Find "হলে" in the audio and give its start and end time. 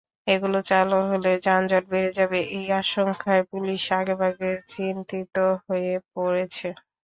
1.09-1.31